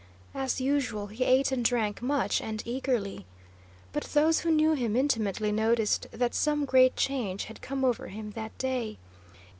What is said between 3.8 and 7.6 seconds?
But those who knew him intimately noticed that some great change